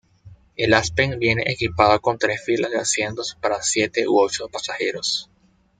[0.55, 5.29] El Aspen viene equipado con tres filas de asientos para siete u ocho pasajeros.